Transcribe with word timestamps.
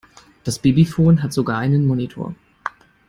Das 0.43 0.57
Babyfon 0.57 1.21
hat 1.21 1.31
sogar 1.31 1.59
einen 1.59 1.85
Monitor. 1.85 2.33